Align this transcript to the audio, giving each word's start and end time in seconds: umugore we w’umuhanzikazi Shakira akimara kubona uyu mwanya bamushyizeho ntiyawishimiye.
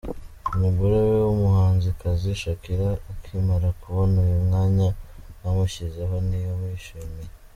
umugore 0.53 0.95
we 1.07 1.13
w’umuhanzikazi 1.25 2.29
Shakira 2.41 2.87
akimara 3.11 3.67
kubona 3.81 4.15
uyu 4.25 4.37
mwanya 4.45 4.87
bamushyizeho 5.41 6.15
ntiyawishimiye. 6.27 7.31